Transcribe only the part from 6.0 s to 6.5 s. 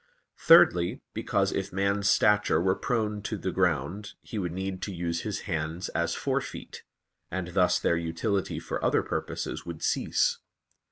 fore